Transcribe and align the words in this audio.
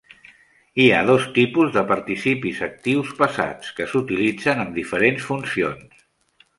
Hi 0.83 0.85
ha 0.91 1.01
dos 1.09 1.27
tipus 1.35 1.69
de 1.75 1.83
participis 1.91 2.63
actius 2.69 3.13
passats, 3.23 3.71
que 3.79 3.89
s'utilitzen 3.93 4.65
amb 4.67 4.77
diferents 4.83 5.31
funcions. 5.33 6.07